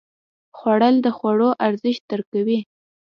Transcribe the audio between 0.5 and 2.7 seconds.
خوړل د خوړو ارزښت درک کوي